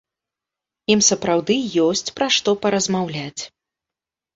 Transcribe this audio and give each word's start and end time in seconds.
Ім 0.93 0.99
сапраўды 1.09 1.59
ёсць 1.85 2.05
пра 2.19 2.33
што 2.41 2.59
паразмаўляць. 2.67 3.41